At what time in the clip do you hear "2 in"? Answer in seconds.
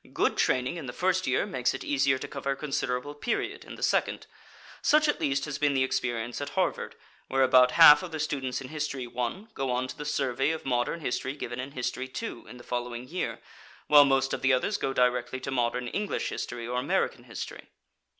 12.07-12.57